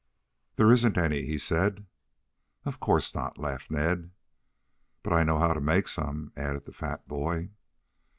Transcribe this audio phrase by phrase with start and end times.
[0.55, 1.85] "There isn't any," he said.
[2.65, 4.09] "Of course not," laughed Ned.
[5.03, 7.51] "But I know how to make some," added the fat boy.